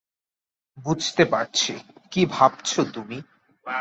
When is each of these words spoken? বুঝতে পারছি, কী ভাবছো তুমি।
বুঝতে 0.77 1.23
পারছি, 1.25 1.73
কী 2.11 2.21
ভাবছো 2.25 2.81
তুমি। 2.93 3.17